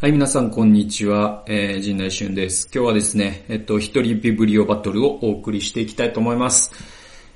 [0.00, 1.44] はい、皆さん、こんにちは。
[1.46, 2.70] えー、陣内俊です。
[2.74, 6.72] 今日はですね、えっと、一人ビブリオバトルをお送りしていきたいと思います。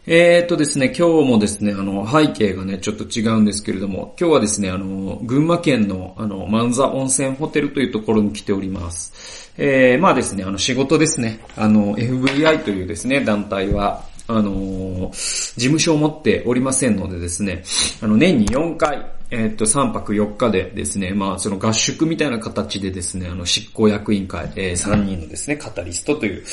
[0.07, 9.53] えー、っとですね、今日もですね、あの、背景がね、ちょっと違うんですけれども、今日はですね、あの、群馬県の、あの、万座温泉ホテルというところに来ております。
[9.59, 17.63] えー、まあですね、あの、仕事ですね、あの、FBI というですね、団体は、あの事務所を持っておりませんのでですね、
[18.01, 19.05] あの、年に4回、
[19.37, 26.45] えっと、3泊4日でですね、まあ、その合宿みたいな形でですね、あの、執行役員会、えー、3人のですね、カタリストという、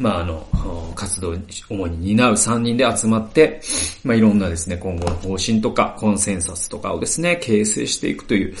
[0.00, 1.36] まあ、あの、活動を
[1.70, 3.60] 主に担う3人で集まって、
[4.02, 8.52] まあ、いろんなですね、今後の方針とか、コンセンサスとかをですね、形成していくという、え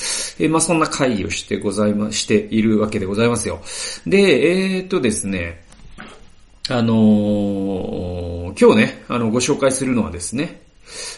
[0.46, 3.60] ー、まあ、そんな会議をしてございま、しているわけでございますよ。
[4.06, 5.64] で、えー、っとですね、
[6.70, 10.63] あのー、今日ね、あの、ご紹介するのはですね、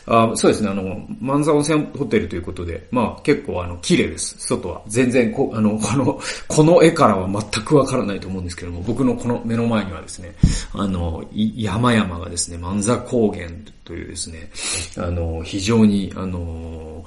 [0.07, 4.83] あそうですね、あの、万座温泉ホテルということで、まあ結構あの、綺麗です、外は。
[4.87, 10.35] 全然こ、あの、この、この絵からは全くわからないと思うんですけども、僕のこの目の前にはですね、
[10.73, 13.49] あの、山々がですね、万座高原
[13.85, 14.51] というですね、
[14.97, 17.05] あの、非常に、あの、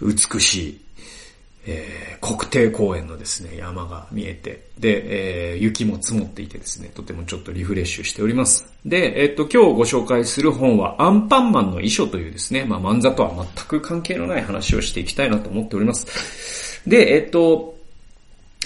[0.00, 0.80] 美しい、
[1.66, 8.66] えー、国定公園のですね、山が見えて、で、えー、雪も積もっていてですね、とてもちょっとリフレッシュしております。
[8.84, 16.80] で、えっと、今日ご紹介する本は、アンパンマンの遺書というですね、まあ、漫画とは全く関係のない話をしていきたいなと思っております。
[16.88, 17.78] で、えっと、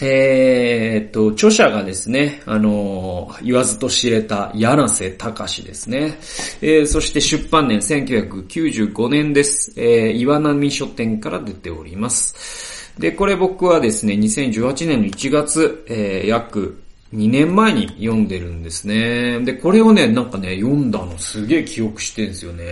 [0.00, 6.18] え、っと、著者がですね、あの、言わずと知れた柳瀬隆ですね。
[6.60, 9.72] えー、そして出版年1995年です。
[9.76, 12.83] えー、岩波書店から出ております。
[12.98, 16.80] で、これ僕はですね、2018年の1月、えー、約
[17.14, 19.38] 2年前に読んでるんですね。
[19.40, 22.64] で、これをね、なんかね、読んだのすげえ記憶してるんですよね。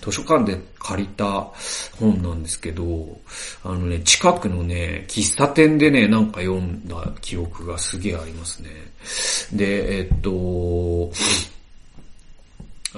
[0.00, 1.48] 図書館で借りた
[1.98, 3.18] 本なんですけど、
[3.64, 8.70] あのね、近くのね、喫茶店でね、なんか読んだ記憶がすげえありますね。
[9.52, 11.10] で、えっと、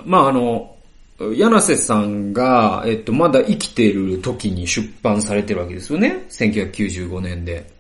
[0.05, 0.76] まああの、
[1.19, 6.27] 柳瀬さんが、えっと、まだ生きてる時に出版されてるわけですよね。
[6.29, 7.71] 1995年で。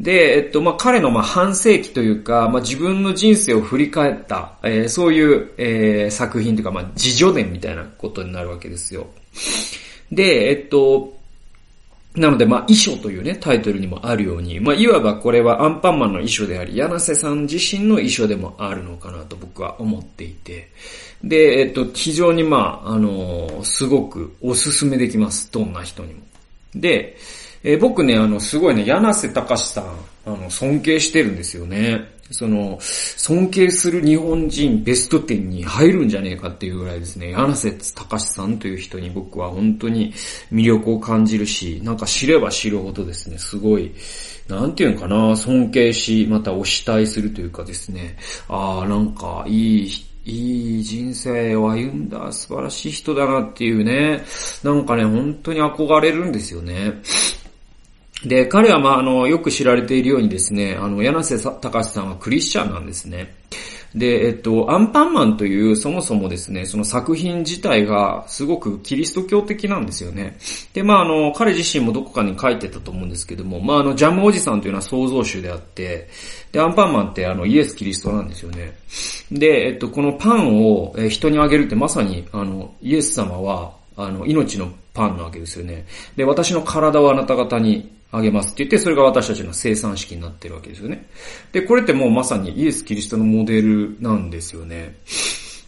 [0.00, 9.06] で、えっと、まあ、彼の、ま、半世紀というか、まあ、自分の人生を振り返った、えー、そういう、えー、作品というか、まあ、自助伝みたいなことになるわけですよ。
[10.12, 11.16] で、えっと、
[12.14, 20.68] なので、ま、遺書というね、タイトルにもあるように、まあ、いわばこれはアンパンマンの遺書であり、柳瀬さん自身の遺書でもあるのかなと僕は思っていて、
[21.22, 25.50] で、えっと、非常にまあ、あのすごくおすすめできます。
[25.50, 26.20] どんな人にも。
[26.74, 27.16] で、
[27.62, 29.84] えー、僕ね、あの、すごいね、柳瀬隆さん、
[30.26, 32.16] あの、尊敬してるんですよね。
[32.30, 40.12] その、尊敬する日本人ベスト10に入るんじゃねえかっていうぐらいですね、柳瀬隆さんという人に僕は本当に
[40.52, 43.92] 魅力を感じるし、なんか知れば知るほどですね、すごい、
[44.48, 48.16] なんていうのかな、尊敬し、また推したいするというかですね、
[48.48, 49.90] ああ、なんかいい
[50.28, 54.24] いい人生を歩んだ素晴らしい人だなっていうね、
[54.64, 57.00] なんかね、本当に憧れるんですよね。
[58.24, 63.36] で、彼はまあ、あの、よく知られているようにですね、あの、柳瀬隆さんはクリスチャンなんですね。
[63.96, 70.36] で、えっと、アンパンマンというそもそもですね、その作品自体がすごくキリスト教的なんですよね。
[70.74, 76.08] で、まあ、あの、彼自身もどこかに書いてたと思うんですけども、まあ、あの、ジャムおじさんというのは創造主であって、
[76.52, 78.76] で、アンパンマンってあの、イエス・キリストなんですよね。
[79.32, 85.86] で、えっと、このパンを人にあげるってまさに、あの、イエス様は、あの、命のパンなわけですよね。
[86.16, 91.06] で、私の体をあなた方にあげますって言って、それが私たちの生産式になってるわけですよね。
[91.52, 94.96] で、これってもうまさにイエス・キリストのモデルなんですよね。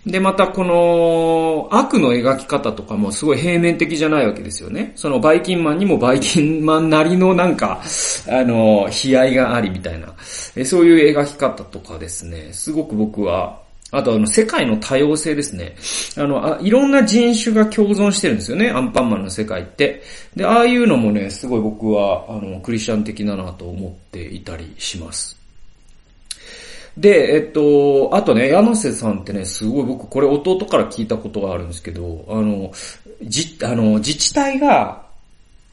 [0.06, 4.92] で、またこの悪の描き方とかもすごい平面的じゃないわけですよね。
[4.96, 7.82] そのバイキンマンにもバイキンマンなりのなんか、
[8.28, 10.14] あの、悲哀がありみたいな、
[10.64, 13.60] そういう描き方とかですね、すごく僕は
[13.90, 15.74] あとあの、世界の多様性ですね。
[16.16, 20.02] あのあ、いろんな人種が共存してるんですよね、アンパンマンの世界って。
[20.36, 25.38] で、ああいうのもね、すごい僕は、あの、クリスチャン的だなと思っていたりします。
[26.98, 32.72] で、えっと、あとね、柳瀬さんってね、すごい僕、これ弟から聞いたことがあるんですけど、あの、
[33.22, 35.07] じ、あの、自治体が、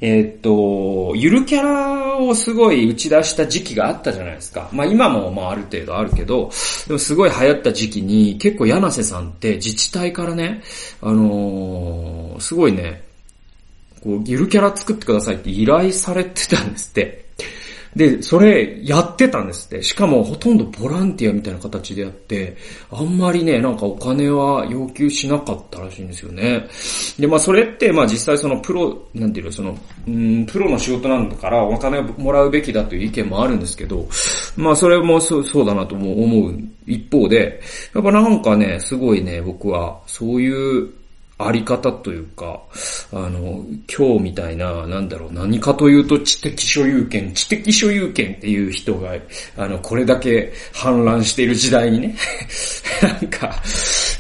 [0.02, 4.70] え、っと、ゆるキャラをすごい打ち出した時期があったじゃないですか。
[4.74, 6.52] まあ今もまあある程度あるけど、
[6.88, 10.62] でもすごい流行った時期に結構柳瀬さんって自治体からね、
[11.02, 13.04] あのー、すごいね、
[14.04, 17.25] こう、ゆるキャラ作ってくださいって依頼されてたんですって。
[17.96, 19.82] で、それやってたんですって。
[19.82, 22.58] しかもほとんどボランティアみたいな形でやって、
[22.92, 26.68] あんまりね、なんかお金は要求しなかったらしいんですよね。
[27.18, 29.78] で、まあそれって、まあ実際そのプロ、なんていうの、その、
[30.08, 34.06] うん、プロの仕事なんだからお金をもらうべきだという意見もあるんですけど、
[34.58, 37.62] まあそれもそうそうだなとも思う一方で、
[37.94, 40.92] やっぱなんかね、すごいね、僕はそういう
[41.38, 42.62] あり方というか、
[43.12, 49.12] あの、今日みたいな、なんだろう、何かというと知的所有権、知的所有権っていう人が、
[49.58, 52.16] あの、これだけ氾濫している時代にね、
[53.04, 53.64] なんか、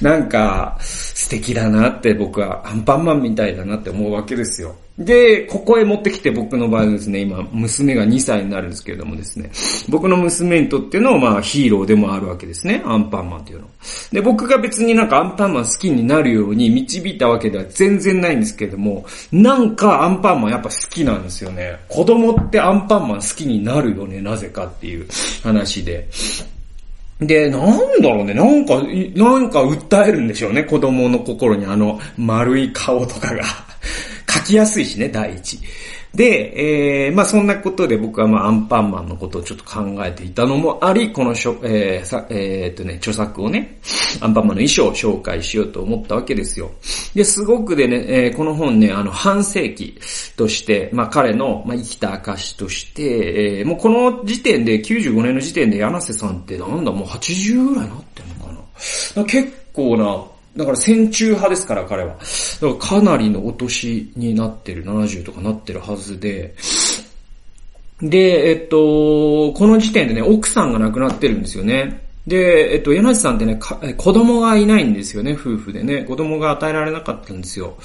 [0.01, 0.77] なんか、
[1.25, 4.75] 素敵だなって僕はアンパンマンみたいだなって思うわけですよ。
[4.99, 9.49] で、ここへ持ってきて僕の場合ですね、今、娘が2歳になるんですけれどもですね、
[9.89, 13.67] 僕の娘にとっての、まあ、ヒーローでもあるわけですね、アンパンマンっていうの。
[14.11, 21.79] で、僕が別になんかアンパンマン好きになるように導いたわけでは全然ないんですけれども、なんかアンパンマンやっぱ好きなんですよね。
[21.89, 25.07] 子供ってアンパンマン好きになるよね、なぜかっていう
[25.41, 26.07] 話で。
[27.19, 33.43] で、なんだろうね、なんか、なんか訴えるんでしょうね、子供の心にあの丸い顔とかが。
[34.39, 35.59] 書きやすいしね、第一。
[36.15, 43.79] で、えー、まあそんなことで僕はまあアンパンマンのことをちょっと考えていたのもあり、このしょ、えー、さ、えー、っとね、著作をね、
[44.21, 46.71] アンパンマンの衣装を紹介しようと思ったわけですよ。
[47.13, 49.99] で、すごくでね、えー、この本ね、あの、半世紀
[50.37, 58.51] として、まあ彼の、まあ生きた証として、えー、もうこの時点で、95年の時点で柳瀬さんってなんだ、もう80ぐらいなってんのか
[59.15, 59.25] な。
[59.25, 62.15] 結構な、だから戦中派ですから、彼は。
[62.15, 62.25] だか
[62.61, 66.55] らかなりのお年になってる、70とかなってるはずで、
[68.01, 72.05] で、えっと、この時点でね、奥さんが亡くなってるんですよね。
[72.27, 76.03] で、えっと、柳さんってね、子供がいないんですよね、夫婦でね。
[76.03, 77.77] 子供が与えられなかったんですよ。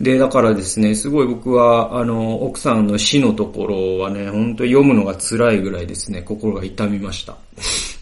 [0.00, 7.36] で、だからですね、すごい僕は、あの、奥さんの死のところはね、本当に読むのが辛いぐらいですね、心が痛みました。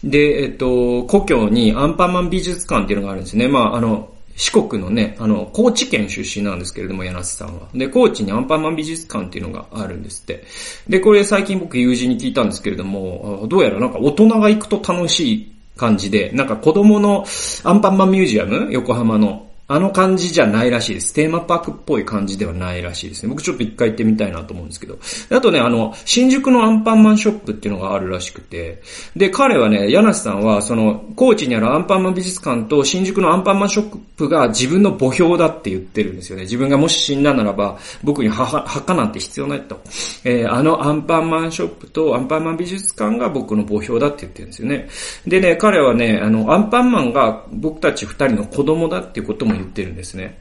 [0.03, 3.47] で、えっと、故郷にアンパンマン美術館っていうのがあるんですね。
[3.47, 7.67] まあ、あの、四国のね、あの、高知県出身なんですけれども、柳瀬さんは。
[7.75, 10.43] で、高知にアンパンマン美術館っていうのがあるんですって。
[10.89, 17.25] で、これ最近僕友人に聞いたんですけれども、どうやらなんか大人が行くと楽しい感じで、なんか子供の
[17.63, 21.13] アンパンマンミュージアム横浜のあの感じじゃないらしいです。
[21.13, 23.29] テーマパークっぽい感じではないらしいですね。
[23.29, 24.99] 僕ちょっと一回行ってみたいなと思うんですけど。
[25.29, 28.81] あとね、あの、新宿のアンパンマンショップっていうのがあるらしくて、
[29.15, 36.43] で、彼はね、柳瀬さんは、その、高知にあるアンパンマン美術館と新宿のアンパンマンショップが自分の墓標だって言ってるんですよね。
[36.43, 39.79] 自分がもし死んだならば、僕に墓なんて必要ないと。
[40.23, 44.89] えー、あのアンパンマンショップとアンパンマン美術館が僕の墓標だって言ってるんですよね。
[45.27, 50.39] でね、彼はね、あの、アンパンマンが僕たち二人の子供だっていうことも言ってるんですね。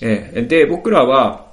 [0.00, 1.48] えー、で、僕らは、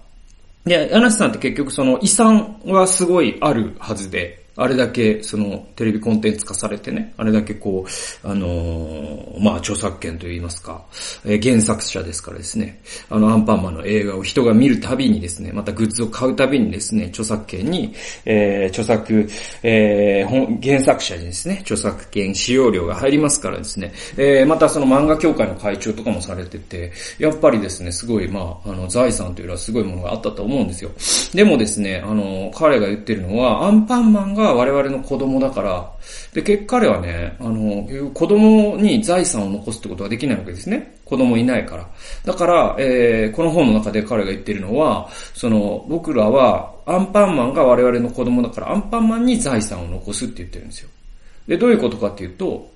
[0.65, 10.85] で、柳瀬さんって結局その遺産はすごいあるはずで、あれだけ、その、テレビコンテンツ化されてね、あれだけこう、あのー、まあ、著作権といいますか、
[11.25, 12.79] えー、原作者ですからですね、
[13.09, 17.93] あの、アンパンマンの映画を人が見るたびにですね、またグッズを買うたびにですね、著作権に、
[18.23, 19.27] えー、著作、
[19.61, 30.91] えー、本、原作者にですね、著作権使用料が入りますからですね、えー、またその漫画協会の会長とかもされてて、やっぱりですね、すごい、まあ、あの、財産というのはすごいものがあったと思うんですよ。
[31.33, 35.91] でもですね、あの、彼が言ってるのは、アンパンマンが我々の子供だから、
[36.33, 40.97] で、結果彼はね、あの、子供に財産を残すってことはできないわけですね。
[41.05, 41.87] 子供いないから。
[42.25, 50.89] だから、えー、この本の中で彼が言ってるのは、その、僕らは、アンパンマンが我々の子供だから、アンパンマンに財産を残すって言ってるんですよ。
[51.47, 52.69] で、どういうことかっていうと、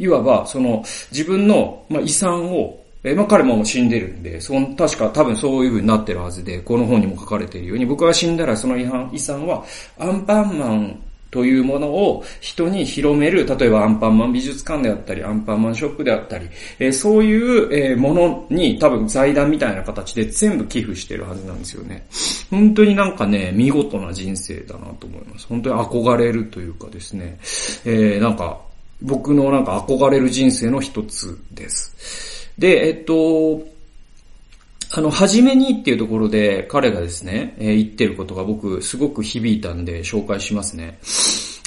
[0.00, 9.64] いわば、その、自分の、まあ、遺産をえまあ彼も死んでるんで、その、確か多分そういう風になってるはずで、この本にも書かれているように、僕が死んだらその遺産は、
[9.98, 11.00] アンパンマン
[11.30, 22.06] というものを人に広める、例えばアンパンマン美術館であったり、アンパンマンショップであったり、えー、そういう、えー、ものに多分財団みたいな形で全部寄付してるはずなんですよね。
[22.50, 25.46] 本当になんかね、見事な人生だなと思います。
[25.46, 27.38] 本当に憧れるというかですね、
[27.84, 28.58] えー、なんか、
[29.02, 32.47] 僕のなんか憧れる人生の一つです。
[32.58, 33.66] で、えっと、
[34.90, 40.98] あの、はじめにっていうところで彼がですね、えー、言ってることが僕すごく響いたんで紹介しますね。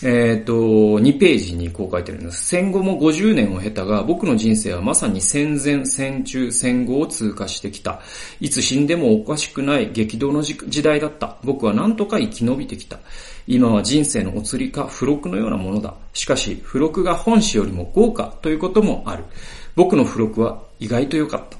[0.03, 2.47] えっ、と、2ページにこう書いてるんです。
[2.47, 8.01] 戦後も50年を経たが、僕の人生はまさに戦前、戦中、戦後を通過してきた。
[8.39, 11.37] いつ死んでもおかしくない激動の時代だった。
[11.43, 12.97] 僕は何とか生き延びてきた。
[13.45, 15.93] 今は人生のお釣りか付録のようなものだ。
[16.13, 19.25] しかし、付録が本誌よりも豪華ということもある。
[19.75, 21.57] 僕の付録は意外と良かった。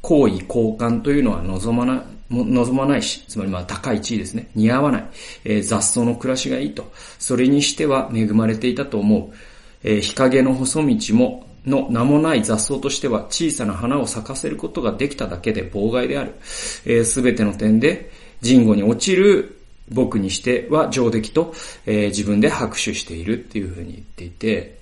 [0.00, 4.50] 好意交換というのは望まなも望まないし、つまりまあ高い地位ですね。
[4.54, 5.06] 似合わない。
[5.44, 6.90] えー、雑草の暮らしがいいと。
[7.18, 9.36] それにしては恵まれていたと思う。
[9.82, 16.34] えー、日陰の細道も、の名もない雑草としては小さな花を咲かせることができただけで妨害である。
[16.42, 19.58] す、えー、べ、ての点で、人語に落ちる
[19.90, 21.54] 僕にしては上出来と、
[21.86, 24.77] えー、自分で拍手しているっていうふうに言っていて、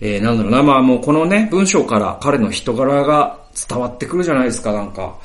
[0.00, 5.16] えー、なんだろうな、まあもうこのね、文章から彼の人柄が伝わってくるじゃないですか、なんか。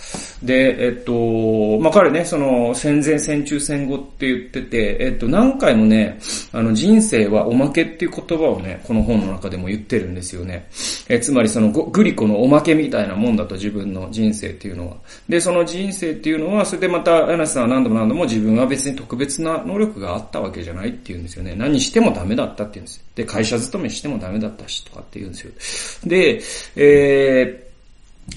[0.42, 6.18] で、えっと、まあ、彼ね、その、戦前戦中戦後って言ってて、えっと、何回もね、
[6.54, 10.68] あの、人生はおまけっていう言葉をね、この本の中でも言ってるんですよね。
[11.10, 14.96] えつまりその、グリコのおまけみたいなもんだと自分の人生っていうのは。
[15.28, 21.54] で、その人生っていうのは、それでまた、柳瀬さんは何度も何度も自分は別に特別な能力があったわけじゃないって言うんですよね。
[21.58, 23.04] 何してもダメだったって言うんですよ。
[23.16, 26.10] で、会社勤めしてもダメだったし、とかって言うんですよ。
[26.10, 26.42] で、
[26.76, 27.71] えー、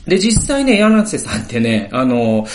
[0.06, 2.46] で、実際ね、柳瀬さんってね、あの、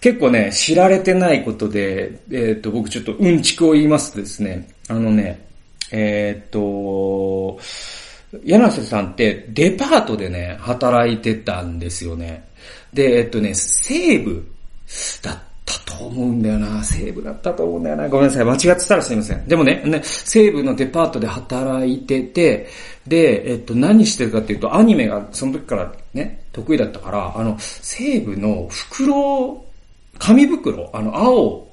[0.00, 5.46] 結構ね、知られてないことで、えっ、と、僕ちょっとうんちくを言いますとですね、あのね、
[5.90, 7.58] えっ、と、
[8.44, 12.48] 柳瀬さんってデパートでね、働いてたんですよね。
[12.92, 14.44] で、えっとね、西部
[15.22, 15.38] だっ
[15.84, 16.82] たと思うんだよな。
[16.82, 18.08] 西武だったと思うんだよな。
[18.08, 18.44] ごめんなさい。
[18.44, 19.46] 間違ってたらすいません。
[19.46, 22.68] でもね、ね西武のデパートで働いてて、
[23.06, 29.64] で、えっと、何してるかっていうと、アニメがその時からね、得意だったから、あの、西武の袋、
[30.18, 31.71] 紙袋、あの、青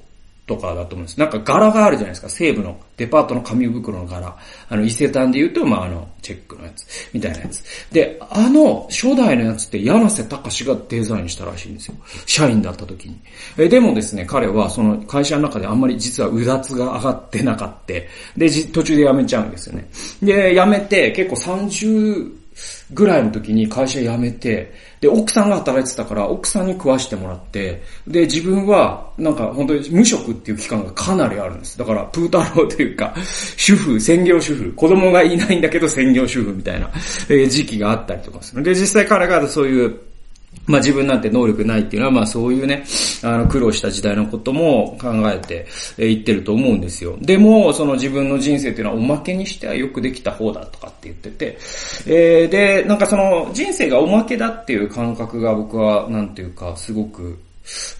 [0.50, 1.20] とかだと思うんです。
[1.20, 2.28] なんか柄があるじゃないですか。
[2.28, 4.36] 西部のデパートの紙袋の柄。
[4.68, 7.62] あの、伊勢丹で言うと、まあ、あの、チェックのやつ、みたいなやつ。
[7.92, 11.94] で、あの、初代のやつって柳瀬隆がデザインしたらしいんですよ。
[12.26, 13.16] 社員だった時に。
[13.56, 17.94] え、でもですね、彼はその会社の中であんまり実はうだつが上がってなかった。
[18.36, 19.88] で、途中で辞めちゃうんですよね。
[20.20, 22.39] で、辞めて結構30、
[22.92, 31.78] ぐらいの時に会社辞めて、で、奥さんが働いてたから、奥さんに食わしてもらって、で、自分は、なんか本当に無職っていう期間がかなりあるんです。
[31.78, 33.14] だから、プータローというか、
[33.56, 36.90] 主婦、専業主婦、子供がいないんだけど専業主婦みたいな、
[37.28, 38.62] え時期があったりとかする。
[38.62, 40.09] で、実際彼がそういう
[40.66, 42.84] まあ自分なんて能力ないっていうのは、まあそういうね、
[43.22, 47.16] あの苦労した時代のことも考えて言ってると思うんですよ。
[47.20, 51.58] でも、その自分の人生っていうのはおまけにしてはよくできた方だとかって言ってて、
[52.06, 57.38] えー、で、なんかその人生がおまけだっていう感覚が僕は、なんていうか、すごく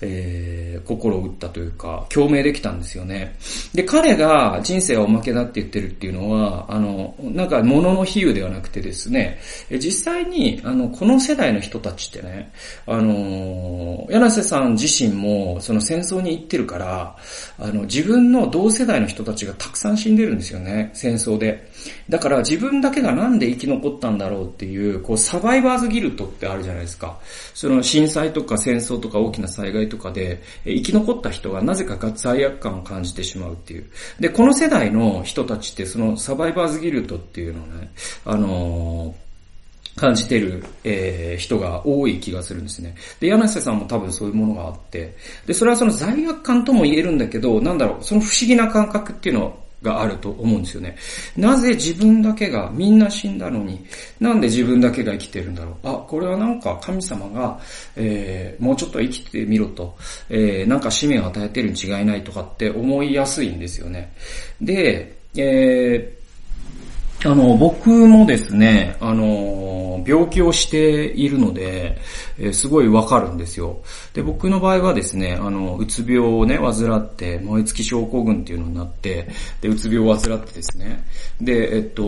[0.00, 3.36] えー、心を打ったというか、共鳴できたんですよね。
[3.74, 12.52] で、彼が人生はおまけだって言ってるっていうのは、あの、なんか物の比喩ではなくてですね、実際に、あの、この世代の人たちってね、
[12.86, 17.16] あの、柳瀬さん自身も、その戦争に行ってるから、
[17.58, 21.69] あの、自分の同世代の人たちがたくさん死んでるんですよね、戦争で。
[22.08, 27.18] だから自分だけがなんで生き残ったんだろうっていう、こう、サバイバーズギルトってあるじゃないですか。
[27.54, 33.86] その震災とか戦争とか大きな災害とかで、生き残った人がなぜか罪悪感を感じてしまうっていう。
[34.18, 37.90] で、この世代の人たちってそのサバイバーズギルトっていうのをね、
[38.24, 39.30] あのー
[39.96, 42.94] 感じてる、えー、人が多い気がするんですね。
[43.18, 45.14] で、柳瀬さんも多分そういうものがあって、
[45.46, 50.96] で、それはその罪悪感とも言えるんだけど、なんだろう、その不思議な感覚っていうのがあると思うんですよね。
[51.36, 53.84] なぜ自分だけが、みんな死んだのに、
[54.18, 55.74] なんで自分だけが生きてるんだろう。
[55.88, 57.58] あ、これはなんか神様が、
[57.96, 59.96] えー、もうちょっと生きてみろと、
[60.28, 64.12] えー、なんか使命を与えてるに違いないとかって思いやすいんですよね。
[64.60, 66.19] で、えー、
[67.22, 71.98] あの、僕もですね、あの、病気をしているので、
[72.38, 73.82] えー、すごいわかるんですよ。
[74.14, 79.28] で、僕の場合はですね、あの、うつ病をね、患って、燃え尽き症候群っていうのになって、
[79.60, 81.04] で、うつ病を患ってですね、
[81.42, 82.02] で、えっと、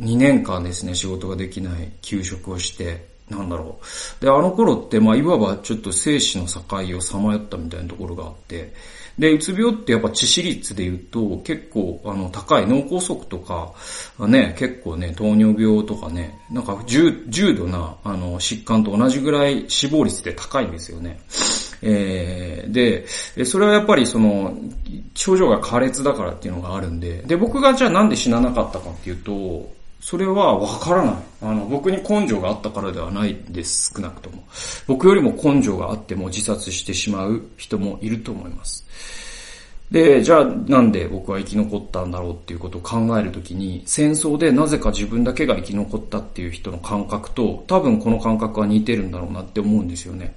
[0.00, 3.78] 2年間ですね、仕事ができない休職をして、なんだろ
[4.20, 4.24] う。
[4.24, 8.72] で、あの頃って、まあ、いわばちょっと生死の境をさまよったみたいなところがあって、
[9.18, 13.72] で、うつ病ってやっぱ致死率で言うと結構あの高い脳梗塞とか、
[14.26, 21.20] ね、結構ね、糖尿病とかね、なんか重重度なあの疾患と同じぐらい死亡率って高いんですよね。
[21.82, 23.06] えー、で、
[23.44, 24.56] それはやっぱりその、
[25.14, 29.75] 症状が苛烈だからっていうのがあるんで、で、僕がじゃあなんで死ななかったかっていうと、
[30.06, 31.14] それはわからない。
[31.42, 34.44] あの、僕に根性があったからではないです、少なくとも。
[34.86, 38.86] 僕よりも根性があっても自殺してしまう人もいると思います。
[39.90, 50.36] で、じゃあなんで僕は生き残ったんだろうっていうことを考えるときに、戦争でなぜか自分だけが生き残ったっていう人の感覚と、多分この感覚は似てるんだろうなって思うんですよね。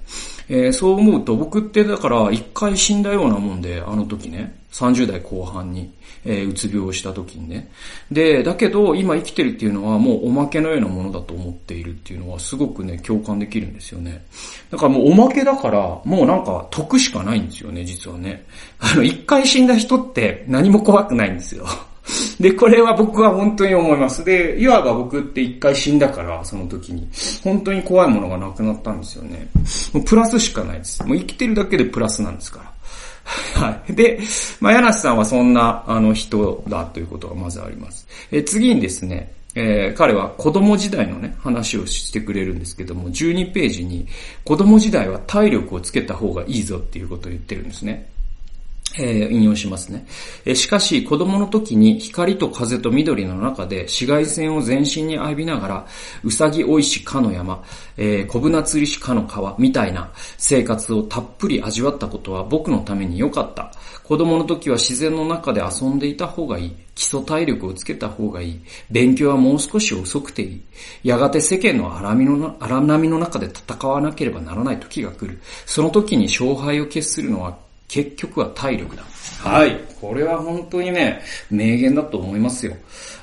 [0.52, 4.58] えー、そう思うと僕ってだから一回死んだようなもんで、あの時ね。
[4.72, 5.92] 30代後半に、
[6.24, 7.70] えー、うつ病をした時にね。
[8.10, 14.24] で、だけど今生きてるっていうのはもうおまけのようなものだと思っているっていうのはすごくね、共感できるんですよね。
[14.70, 18.44] だからもうおまけだから、もうなんか得しかないんですよね、実はね。
[18.78, 21.66] あの、一回死んだ人って何も怖くないんですよ。
[22.40, 24.24] で、これは僕は本当に思います。
[24.24, 27.08] で、いわば僕って一回死んだから、その時に。
[27.42, 29.48] 本当に怖いものがなくなったんですよね。
[29.92, 31.04] もうプラスしかないです。
[31.04, 32.70] もう生きてるだけでプラスなんですから。
[33.62, 33.92] はい。
[33.92, 34.20] で、
[34.60, 38.06] まあ、柳瀬さんはそんな、あの人だということがまずあります。
[38.32, 44.06] え次にですね、えー、彼は子供時代のね、話をしてくれるんですけども、12ページに
[44.44, 48.08] 子供時代は体力をつけた方がいいぞっていうことを言ってるんですね。
[48.98, 50.04] えー、引用しますね、
[50.44, 55.86] えー、しかし、子供の時に光と風と緑の中で紫外線を全身に浴びながら、
[56.24, 57.62] うさぎおいしかの山、
[57.96, 63.72] えー、小舟釣りしかの川みたいな生活をたっぷり味わったことは僕のために良かった。
[64.04, 66.76] 子供の時は自然の中で遊んでいた方がいい。
[66.96, 68.60] 基礎体力をつけた方がいい。
[68.90, 70.62] 勉強はもう少し遅くていい。
[71.04, 75.40] やがて世間の荒波の荒波の中で戦わなければならない時が来る。
[75.64, 77.56] その時に勝敗を決するのは
[77.90, 79.02] 結局は体力だ。
[79.42, 79.76] はい。
[80.00, 81.20] これは本当にね、
[81.50, 82.76] 名言だと思いますよ。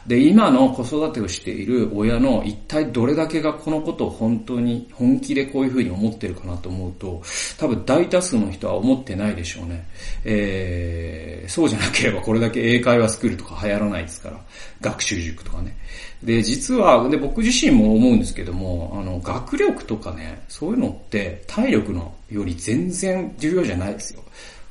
[0.06, 7.22] で、今の子育てをしている親の一体どれだけがこのことを本当に本気でこういうふうに思ってるかなと思うと、
[7.58, 9.88] 多分大多数の人は思ってないでしょうね。
[10.26, 14.38] えー、そうじゃなければこれだけ英会話スクールとか流行らないですから。
[14.82, 15.78] 学習塾とかね。
[16.24, 24.22] で、実は、で、僕自身も思うんですけども、あの、学力とかね、そういうのって体力のより全然重要じゃないですよ。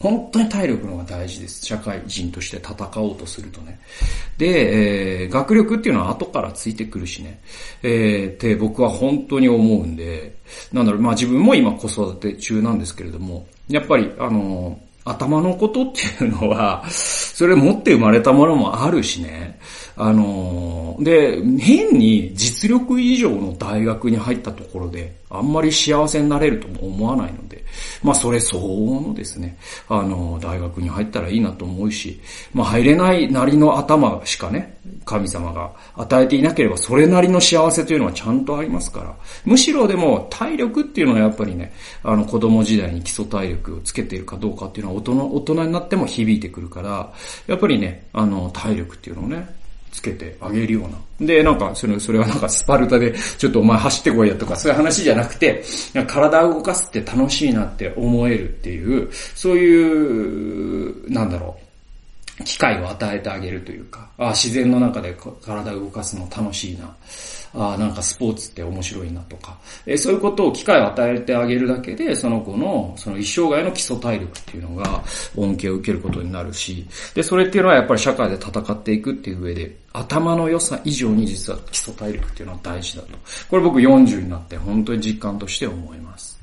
[0.06, 1.66] 本当に体力の方が大事です。
[1.66, 3.80] 社会人として戦おうとするとね。
[4.38, 7.40] で、えー、学力っていうのは後からついてくるしね。
[7.82, 10.36] えー、って僕は本当に思うんで、
[10.72, 19.58] なんだろう、まあ自分も今子育て中なんですけれども、やっぱり、あの、頭のことっていうのは、それ持って生まれたものもあるしね。
[19.96, 27.64] あのーで、変に実力以上の大学に入ったところで、あんまり幸せになれるとも思わないので、
[28.02, 32.18] まあそれ相応のですね、あの、大学に入ったらいいなと思うし、
[32.54, 41.72] まあ入れないなりの頭しかね、神様が与えていなければそれなりの幸せというのはちゃんとありますから、むしろでも体力っていうのはやっぱりね、
[42.02, 47.12] あの子供時代に基礎体力をつけているかどうかっていうのは大人大人になっても響いてくるから、
[47.46, 49.55] やっぱりね、あの体力っていうのをね、
[49.96, 51.26] つけてあげるような。
[51.26, 55.64] で、なんか、それ、それはなんかスパルタで、ちょっとお前走ってこいやとか、そういう話じゃなくて、
[56.06, 61.65] 体を動かすって楽しいなって思えるっていう、そういう、なんだろう、
[62.44, 66.94] 機会を与えてあげるというか、ああ自然の中で体を動かすの楽しいな。
[67.58, 75.02] あなんかスポーツって面白いなとか、えそういうことを機会を与えてあげるだけで、その子のその一生涯の基礎体力っていうのが
[75.36, 83.08] 恩恵を受けることになるし、で、それっていうのはやっぱり社会で戦っていくっていう上で、頭の良さ以上に実は基礎体力っていうのは大事だと。
[83.48, 86.38] これ僕40になって本当に実感として思います。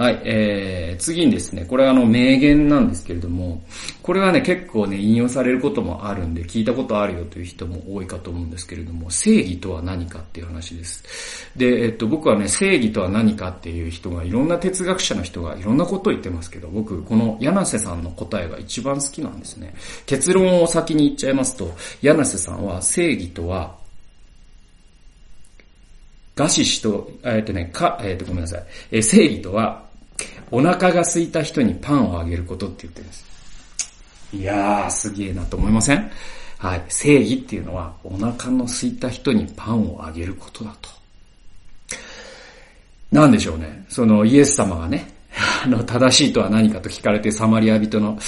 [0.00, 3.62] はい、えー、次にですね、これはあの名言なんですけれども、
[4.02, 11.50] これはね、結構ね、引用されることもあるんで、聞いたことあるよという人も多いかと思うんですけれども、正義とは何かっていう話です。
[11.54, 19.74] で、えっと、僕はね、正義とは何かっていう人が、いろんな哲学者の人がいろんなことを言ってますけど、僕、この柳瀬さんの答えが一番好きなんですね。
[20.06, 23.76] 結論を先に言っちゃいますと、柳瀬さんは正義とは、
[26.36, 28.64] ガシシと、えっとね、か、えっと、ごめんなさい。
[28.92, 29.89] え正義とは、
[30.50, 33.24] お腹が空いた人にパンをあげることって言ってるんです。
[34.32, 36.10] いやー、すげえなと思いません？
[36.58, 36.84] はい。
[36.88, 40.90] 正義っていうのは、お腹の空いた人にパンをあげることだと。
[43.10, 43.84] なんでしょうね。
[43.88, 45.12] そのイエス様がね、
[45.64, 48.18] あの、正しいとは何かと聞かれてサマリア人の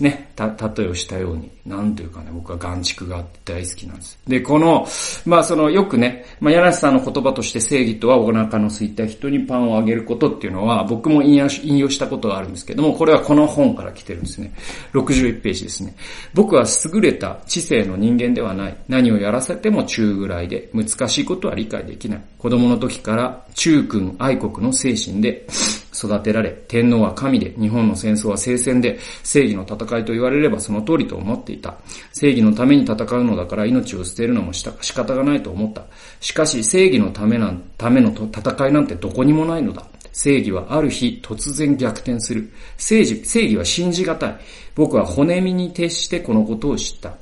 [0.00, 4.18] ね、た、例えをしたように、なんというかね、僕は眼畜があって大好きなんです。
[4.26, 4.86] で、この、
[5.26, 14.52] まあその、よくね、まあ柳瀬さんの言葉として正義とはお腹の空いた人にパンをあげることっていうのは、僕も引用引用したことがあるんですけども、これはこの本から来てるんですね。
[14.92, 15.94] 61ページですね。
[16.34, 18.76] 僕は優れた知性の人間ではない。
[18.88, 22.22] 何をやらせても中ぐらいで、難しいことは理解できない。
[22.38, 25.44] 子供の時から中君愛国の精神で
[25.92, 31.74] 育てられ、天皇は神で、日本の戦争は聖戦で、正義の戦いと言われればその通りと思っていた。
[32.12, 35.82] 正義のために戦うのだから命を捨てるのも仕方がないと思った。
[36.20, 39.84] しかし正義のためなん、ための戦いなんてどこにもないのだ。
[40.12, 42.48] 正義はある日突然逆転する。
[42.76, 44.36] 正義、正義は信じがたい。
[44.76, 47.12] 僕は骨身に徹してこのことを知った。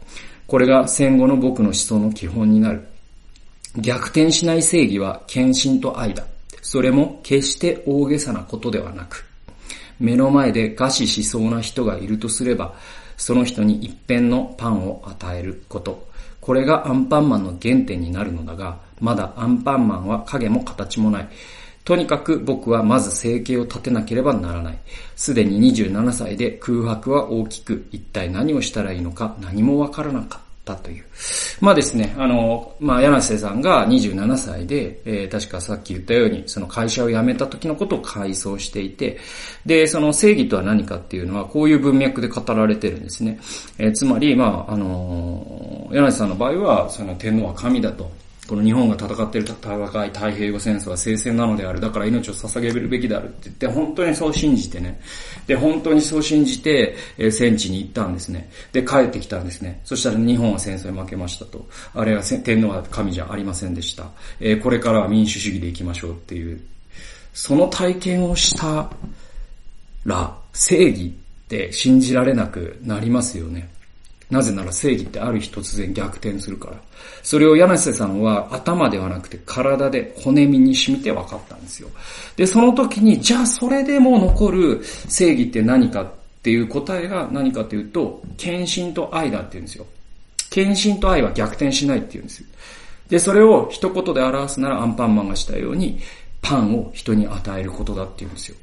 [0.46, 2.86] これが戦後の僕の思想の基本になる。
[3.78, 6.24] 逆転しない正義は献身と愛だ。
[6.62, 9.24] それも決して大げさなことではなく、
[10.00, 12.74] 目の前で餓死しそうな人がいるとすれば、
[13.16, 16.08] その人に一片のパンを与えること。
[16.40, 21.28] これがアンパンマンの原点になるのだが、まだアンパンマンは影も形もない。
[21.84, 24.78] とにかく僕はまず生計を立てなければならない。
[25.14, 30.45] すでに27歳で空白は大きく、一体何をしたらいいのか何もわからなかった。
[30.66, 31.04] たという。
[31.60, 39.18] まあですね、あの、まあ、柳瀬さんが27歳で、えー、確かさっき言ったように、その会社を辞めた時のことを回想していて、
[39.64, 43.38] で、その正義とは何かっていうのは、こういう文脈で語られてるんですね。
[43.78, 48.10] えー、つまり、まあ、あの、柳瀬さんの場合は、その天皇は神だと。
[48.46, 51.80] この日本が戦っている戦い、太平洋戦争は聖戦なのである。
[51.80, 55.00] だから命を捧げるべきであるって言って、本当にそう信じてね。
[55.46, 58.48] で、本当にそう信じて、えー、戦地に行ったんですね。
[58.72, 59.80] で、帰ってきたんですね。
[59.84, 61.66] そしたら日本は戦争に負けましたと。
[61.94, 64.10] あれは天皇は神じゃありませんでした。
[64.38, 66.60] えー、これからは民主主義で行きましょうっていう。
[67.32, 68.88] その体験をした
[70.04, 73.68] ら、正義って信じられなくなりますよね。
[74.30, 76.76] なぜなら正義ってある日突然逆転するから。
[77.22, 81.88] それを柳瀬さんは頭ではなくて体で骨身に染みて分かったんですよ。
[82.36, 86.06] で、その時に、じゃあそれでも残る正義って何かっ
[86.42, 89.86] ていう答えが何かというと、献身と愛だって言うんですよ。
[90.50, 92.46] 献身と愛は逆転しないって言うんですよ。
[93.08, 96.00] で、それを一言で表すならアンパンマンがしたように、
[96.42, 98.56] パンを人に与えることだって言うんですよ。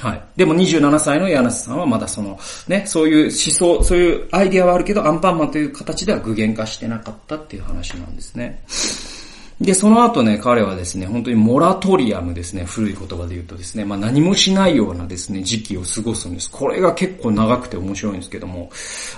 [0.00, 0.22] はい。
[0.34, 8.64] でも27歳の柳瀬さんはまだその、ね、そういう思想、そういうアイディアはあるけど、アンパンマンという形では具現化してなかったっていう話なんですね。
[9.60, 16.50] で、その後ね、彼はですね、本当にモラトリアムですね、古い言葉で言うとですね、まあ何もしないようなですね、時期を過ごすんです。
[16.50, 18.70] これが結構長くて面白いんですけども、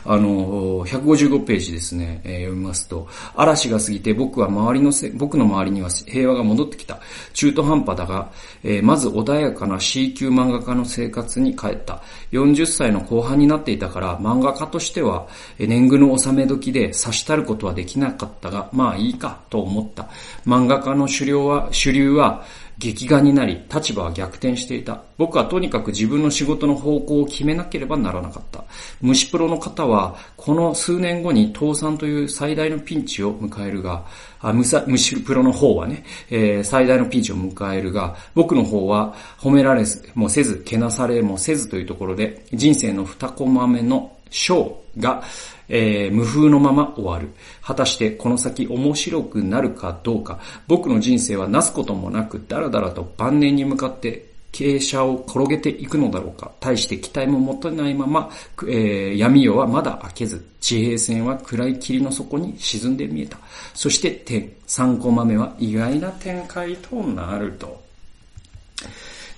[0.05, 6.99] あの、155ページですね、えー、読みますと、嵐が過ぎて僕は周りのせ、僕の周りには平和が戻ってきた。
[7.35, 8.33] 中途半端だが、
[8.65, 12.03] えー、まず穏やかな C 級漫画家の生活に帰った。
[12.33, 15.29] 40歳の後半になっていたから、漫画家としては、
[15.61, 20.09] 年貢の納め時で差したることはできなかったが、まあいいか、と思った。
[20.47, 22.45] 漫画家の主流は、主流は
[22.79, 25.03] 劇画になり、立場は逆転していた。
[25.17, 28.65] 僕はとにかく自分の仕事の方向を決めなければならなかった。
[29.01, 34.05] 虫プロの方は、この数年後に倒産という最大のピンチを迎えるが、
[34.41, 45.23] あ虫プロの方はね、えー、最大のピンチを迎えるが、僕の方は褒められもせず、けなされもせずというところで、人生の二コマ目の章が、
[45.73, 47.31] えー、無風のまま終わる。
[47.63, 56.53] 果たしてこの先面白くなるかどうか、僕の人生はなすこともなく、だらだらと晩年に向かって傾斜を転げていくのだろうか。
[56.61, 58.31] 対して期待も持たないまま、
[58.69, 63.39] えー、闇夜はまだ開けず、地平線は暗い霧の底に沈んで見えた。
[63.73, 67.82] そして点、3コマ目は意外な展開となると。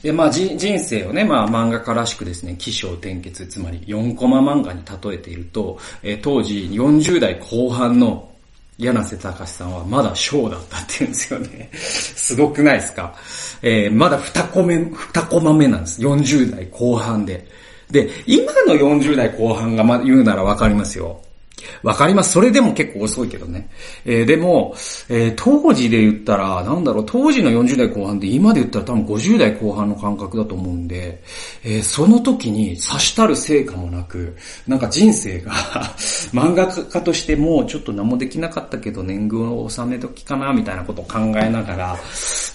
[0.04, 8.30] で、まあ人生をね、まあ漫画家らしくですね、起承転結、つまり4コマ漫画に例えていると、えー、当時40代後半の
[8.76, 11.70] 柳瀬隆さんはまだ小だったって言うんですよね。
[11.72, 13.14] すごくないですか？
[13.62, 16.02] えー、まだ2コマ目、2コマ目なんです。
[16.02, 17.48] 40代後半で。
[17.90, 21.22] で、今の40代後半がま言うならわかりますよ。
[21.82, 22.32] わかります。
[22.32, 23.68] それでも結構遅いけどね。
[24.04, 24.74] えー、でも、
[25.08, 31.22] えー、当時で言ったら、なんだろう、当時の40代後半で今で言ったら多分50代後半の感覚だと思うんで、
[31.62, 35.52] えー、その時に差したる成果もなく、なんか人生が
[36.32, 41.98] 漫画家としてもちょっと何もできなかったけど年貢を納め時かな、みたいなことを考えながら、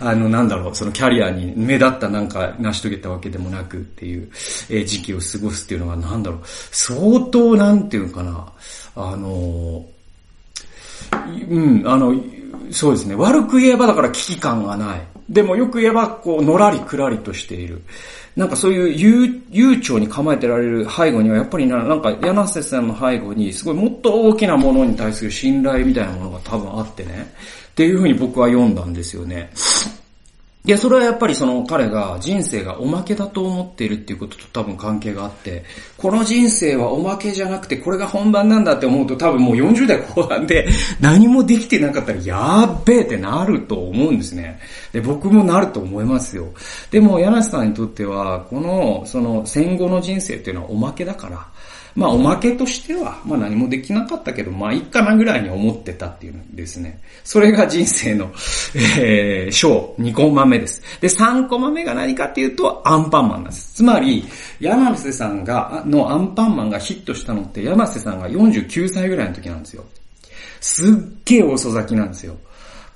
[0.01, 4.29] あの、なんだろう、そのキャリアに目立ったなんか成し遂げたわけでもなくっていう、
[4.69, 6.41] えー、時期を過ごすっていうのはなんだろう、
[6.71, 8.51] 相当なんていうかな、
[8.99, 9.85] あの、
[11.49, 12.13] うん、あの、
[12.71, 13.15] そうですね。
[13.15, 15.01] 悪く言えばだから危機感がない。
[15.29, 17.81] でもよく言えば、こう、のらりくらりとしている。
[18.35, 27.33] なんかそういう悠長に構えてられる背後には、やっぱりな、なんか柳瀬さんの背後に、すごいもっと大きなものに対する信頼みたいなものが多分あってね。
[27.71, 29.49] っていうふうに僕は読んだんですよね。
[30.69, 35.63] いや、それはやっぱりその彼が人生がおまけだと思っているっていうことと多分関係があって、
[35.97, 44.59] この人生はおまけじゃなくてこれが本番なんだって思うと多分もう40代後半で何もできてなかったらやっべえってなると思うんですね。
[44.91, 46.49] で、僕もなると思いますよ。
[46.91, 51.47] でも柳瀬さんにとっては、このその戦後の人生っていうのはおまけだから、
[51.95, 56.99] まあおまけとしては、まあ何もできなかったけど、まあいっかなぐらいに思ってたっていうんですね。
[57.23, 58.31] それが人生の、
[58.99, 60.81] えー、章、2コマ目です。
[61.01, 63.75] で、3コマ目が何かっていうと、アンパンマンなんです。
[63.75, 64.25] つまり、
[64.59, 69.83] 山瀬さんが、のアンパンマンがヒットしたのって、山瀬さんが49歳ぐらいの時なんですよ。
[70.61, 72.37] すっげえ遅咲きなんですよ。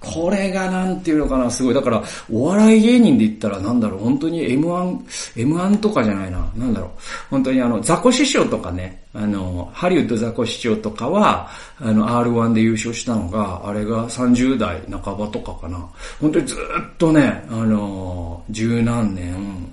[0.03, 1.73] これがなんていうのかな、すごい。
[1.73, 4.97] だから、お笑い芸人で言ったらなんだろう、本当に M1、
[5.35, 6.89] M1 とかじゃないな、なんだろう。
[7.29, 11.47] 本当にあの、ザコ師匠とかね、あの、ハリウッドザコ師匠とかは、
[11.79, 15.77] あの、R1 で優勝したのが、あれが30代半ばとかかな。
[16.19, 19.71] 本当にずっとね、あの、十何年、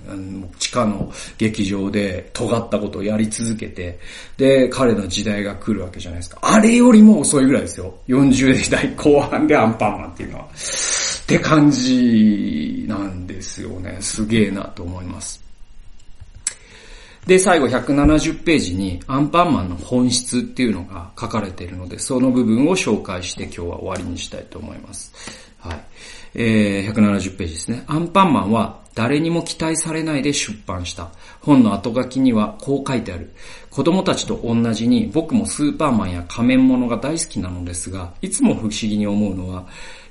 [0.59, 3.99] 地下の劇場で尖ったことをやり続けて、
[4.37, 6.38] で、彼の時代が来るわけじゃないですか。
[6.42, 7.94] あれよりも遅いぐらいですよ。
[8.09, 10.44] 40代後半でアンパンマンっていうのは。
[10.44, 13.99] って感じなんですよね。
[14.01, 15.40] すげえなと思います。
[17.27, 25.12] で、最後170ページにアンパンマンの本質っていうのが書かれているので、その部分を紹介して今日は終わりにしたいと思います。
[25.61, 25.81] はい。
[26.35, 27.85] えー、170ページですね。
[27.87, 31.11] アンパンマンは誰にも期待されないで出版した。
[31.40, 33.33] 本の後書きにはこう書いてある。
[33.71, 39.66] 子供たちと同じに僕もスーパーマンや仮面物が大好きなのですが、いつも不思議に思うのは、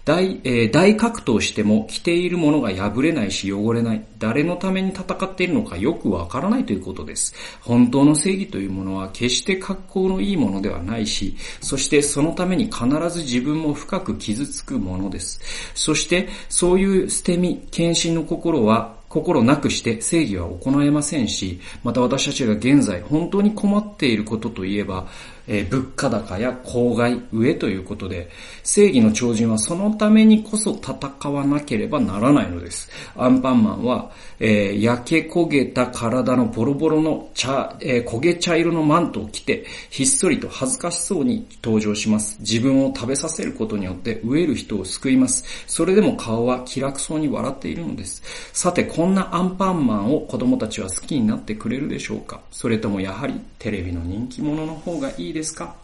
[0.09, 4.03] 大、えー、大格闘しても着ているものが破れないし汚れない。
[4.17, 7.35] 誰のために戦っているのかよくわからないということです。
[7.61, 15.41] 本当の正義というものは決して格好のいいものではないし、そしてそのために必ず自分も深く傷つくものです。
[15.75, 25.07] そしてそういう捨て身、献身の心は心なくして正義は行えませんし、また私たちが現在本当に困っていることといえば、
[25.49, 28.29] えー、物価高や公害、飢えということで、
[28.63, 32.89] 正義の超人はそのためにこそ戦わなければならないのです。
[33.17, 42.37] アンパンマンは、えー、焼け焦げた体のボロボロの茶、えー、焦げ茶色のマントを着て、ひっそりと恥ずかしそうに登場します。
[42.39, 45.43] 自分を食べさせることによって飢える人を救います。
[45.67, 48.21] それでも顔は気楽そうに笑っているのです。
[48.53, 55.75] さて、こんなアンパンマンを子供たちは好きになってくれるでしょうかそれともやはりテレビの人気者の方がいいでですか？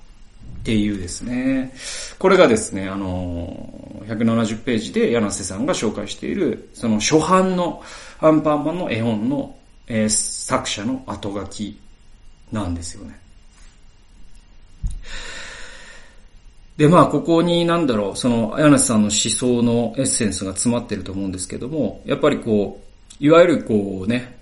[0.62, 1.74] っていうですね。
[2.20, 7.84] これがですね、あの、170ページで柳瀬さんが紹介している、その初版の
[8.20, 9.56] アンパンマンの絵本の、
[9.88, 11.80] えー、作者の後書き
[12.52, 13.20] なんですよね。
[16.78, 24.35] で、まあ、ここになんだろう、その、柳瀬さんの思想のエッセンスが詰まってると思うんですけども、やっぱりこう、いわゆるこうね、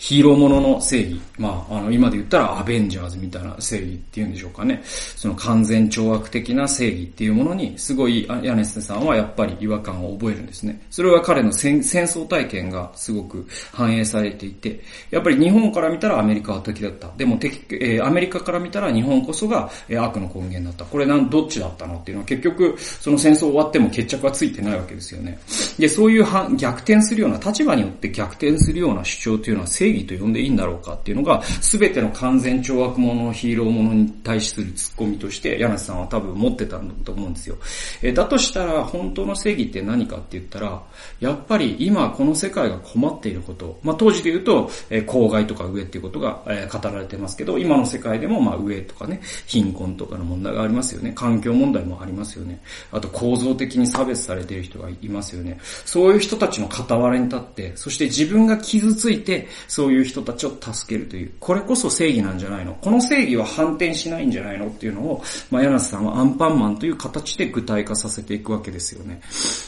[0.00, 1.20] ヒーローものの正義。
[1.38, 4.80] まあ、あの、今で言ったらアベンジャーズみたいな正義っていうんでしょうかね。
[4.84, 10.80] その完全懲悪的な正義っていうものに、すごい、ヤネスさんはやっぱり違和感を覚えるんですね。
[10.88, 14.80] それは彼の戦争体験がすごく反映されていて、
[15.10, 17.10] やっぱり日本から見たらアメリカは敵だった。
[17.16, 20.84] でも敵、えー、アメリカから見たら日本こそが、え、悪の根源だった。
[20.84, 25.40] これなん、どっちだったのっていうのは結局、その戦争終わっても決着はついてないわけですよね。
[25.76, 37.56] で、そういう逆転するような、立場によって逆転するような主張というのは正正義と呼んでいいんだろうかっていうのが、すべての完全懲悪者のヒーローものに対するツッコミとして、柳瀬さんは多分持ってたんだと思うんですよ。
[38.02, 40.82] えだとしたら、本当の正義って何かって言ったら、
[41.20, 51.12] やっぱり今この世界が困っていること、まあ当時で言うと、え公害とか飢えっていうことが、え語られてますけど、今の世界でもまあ飢えとかね、貧困とかの問題がありますよね。
[51.14, 52.60] 環境問題もありますよね。
[52.92, 55.58] あと構造的に差別されている人がいますよね。
[55.62, 62.74] そういう人たちの傍らに立って、そして自分が傷ついて、そういう人たちを助けるという、これこそ正義なんじゃないの？
[62.74, 64.66] この正義は反転しないんじゃないの？
[64.66, 69.20] っていうのを、まあ、柳瀬さんはアンパンマンという形で具体化させていくわけですよね。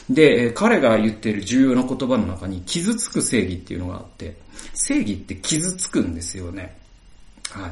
[0.09, 4.35] で、彼が言っている重要な言葉の中に、傷つく正義っていうのがあって、
[4.73, 6.75] 正義って傷つくんですよね。
[7.51, 7.71] はい。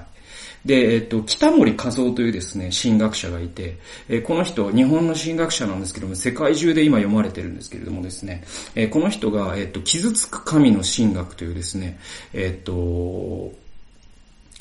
[0.66, 3.78] で、えっと、北森和夫というですね、神学者がいて、
[4.10, 8.44] えこの人、日本の神学者なんですけども、世界中で今読まれてるんですけれどもですね、
[8.76, 12.00] えこの人が、えっと、傷つく神の神学というですね、
[12.34, 13.52] えっと、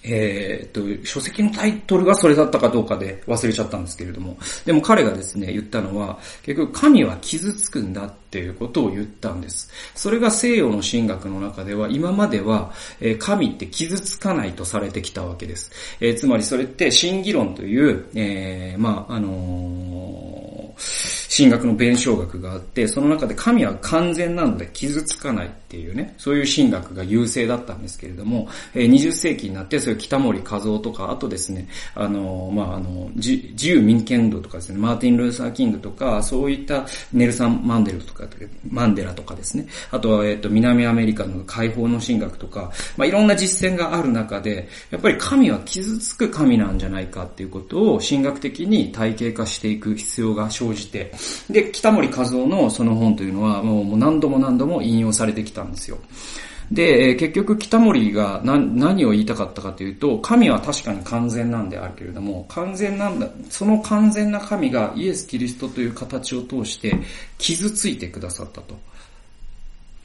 [0.04, 9.70] えっと、書籍のタイトルがそれだったかどうかで忘れちゃったんですけれども、でも彼がですね、言ったのは、結局神は傷つくんだっていうことを言ったんです。
[9.94, 15.70] それが西洋の神学の中では、今までは、え神って傷つかないとされてきたわけです。
[16.00, 19.28] えー、つまりそれって真議論という、えー、まあ、あの
[21.38, 38.24] 神学の弁証学があって、その中で神は完全なので傷つかないっていうね、そういう神学が優勢だったんですけれども、え20世紀になって、そういう北森和夫とか、あとですね、あの、まあ、あの、自由民権度とかですね、マーティン・ルーサー・キングとか、そういったネルサン・マンデルとか、
[38.68, 51.12] マンデラとかですね、あとは、えっ、と、南アメリカの解放の神学とか、まあ、いろんな実践がある中で、やっぱり神は傷つく神なんじゃないかっていうことを神学的に体系化していく必要が生じて、
[51.50, 55.98] で、北森和夫のその本というのはもう何度も何度も引用されてきたんですよ。
[56.70, 66.94] で、結局北森が何を言いたかったかというと、神は確かに完全なんであるけれども、完全なんだ、その完全な神がイエス・キリストという形を通して
[67.38, 68.78] 傷ついてくださったと。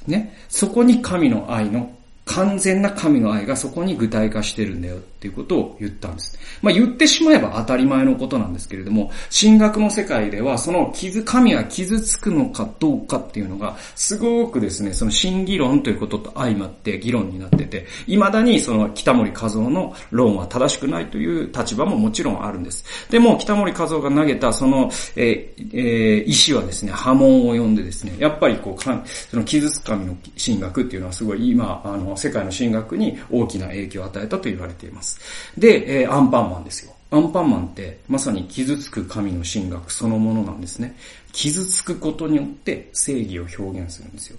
[0.08, 0.38] ね。
[0.48, 1.92] そこに神の愛の、
[2.26, 6.40] 完全な神の愛がそこに具体化してるんだよっていうことを言ったんです。
[6.62, 22.86] まあ言ってしまえば当たり前のことなんですけれども、神学の世界ではその傷、神は傷つくのかどうかっていうのが、すごくですね、その真議論ということと相まって議論になってて、未だにその北森和夫の論は正しくないという立場ももちろんあるんです。
[23.10, 28.92] でも北森和夫が投げたその、え、えー、石はですね、波紋を呼んでですね、やっぱりこう、そ
[29.38, 35.20] の傷つく神の神学っていうのはすごい今、あの、世界の神学に大きな影響を与えたと言われています。
[35.58, 36.94] で、え、アンパンマンですよ。
[37.12, 40.96] アンパンマンってまさに傷つく神の神学そのものなんですね。
[41.32, 44.38] 傷つくことによって正義を表現するんですよ。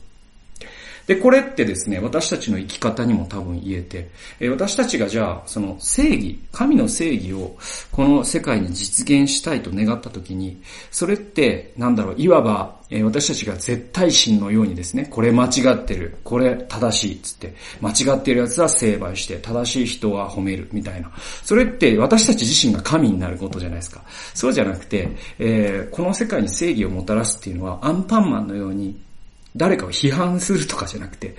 [1.07, 4.09] で、これってですね、私たちの生き方にも多分言えて、
[4.41, 7.57] え私たちがじゃあ、その正義、神の正義を
[7.93, 21.11] この世界に実現したいと願った時に、それって、なんだろう、いわば、え私たちが絶対心のようにですね、これ間違ってる、これ正しい、つって、間違ってるやつは成敗して、正しい人は褒める、みたいな。
[21.43, 24.03] それって私たち自身が神になることじゃないですか。
[24.33, 28.97] そうじゃなくて、えー、この世界に正義をもたらすっていうのは、アンパンマンのように、
[29.57, 31.37] 誰かを批判するとかじゃなくて、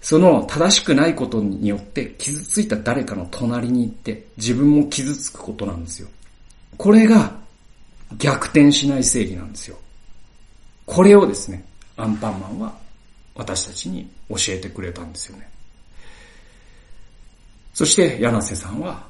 [0.00, 6.08] その正しくないことによって傷ついた誰かの隣に行って自分も傷つくことなんですよ。
[6.76, 7.36] これが
[8.16, 9.76] 逆転しない正義なんですよ。
[10.86, 11.64] これをですね、
[11.96, 12.78] アンパンマンは
[13.34, 15.48] 私たちに教えてくれたんですよね。
[17.74, 19.06] そして柳瀬さんは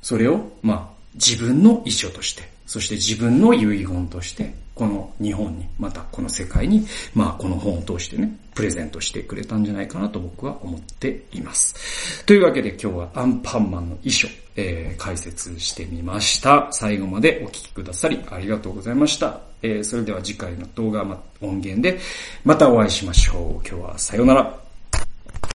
[0.00, 12.24] それをまあ自分の意書として、そして自分の遺言としてこの日本に、またこの世界に、まあこの本を通してね、プレゼントしてくれたんじゃないかなと僕は思っています。
[12.24, 16.68] というわけで今日はアンパンマンの衣装、えー、解説してみました。
[16.70, 19.40] 最後までお聴きくださりありがとうございました。
[19.62, 21.98] えー、それでは次回の動画、ま音源で
[22.44, 23.68] またお会いしましょう。
[23.68, 24.67] 今日はさようなら。